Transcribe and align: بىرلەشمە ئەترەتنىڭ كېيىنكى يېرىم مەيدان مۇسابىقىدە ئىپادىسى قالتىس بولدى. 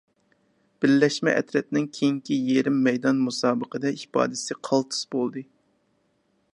بىرلەشمە 0.85 1.35
ئەترەتنىڭ 1.41 1.85
كېيىنكى 1.97 2.39
يېرىم 2.47 2.81
مەيدان 2.89 3.21
مۇسابىقىدە 3.27 3.93
ئىپادىسى 3.99 4.59
قالتىس 4.71 5.07
بولدى. 5.17 5.49